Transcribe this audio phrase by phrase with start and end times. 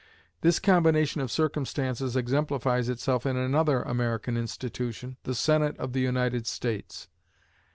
[0.41, 6.47] This combination of circumstances exemplifies itself in another American institution, the Senate of the United
[6.47, 7.07] States.